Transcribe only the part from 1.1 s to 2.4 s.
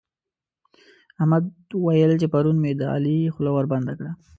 احمد ويل چې